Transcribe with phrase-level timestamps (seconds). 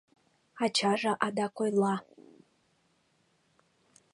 [0.63, 1.95] Ачаже адак ойла: